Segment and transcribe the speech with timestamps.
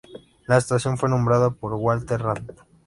[0.47, 2.53] La estación fue nombrada por Walter Rand.